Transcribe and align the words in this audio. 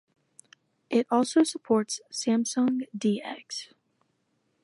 It 0.89 1.05
also 1.11 1.43
supports 1.43 2.01
Samsung 2.11 2.87
DeX. 2.97 3.69